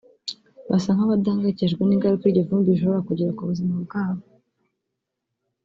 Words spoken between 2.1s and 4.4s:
iryo vumbi rishobora kugira ku buzima bwabo